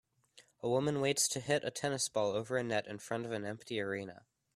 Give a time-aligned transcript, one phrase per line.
[0.61, 3.45] A woman waits to hit a tennis ball over a net in front of an
[3.45, 4.25] empty arena.